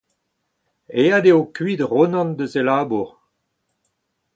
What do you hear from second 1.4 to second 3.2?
kuit Ronan diouzh e labour.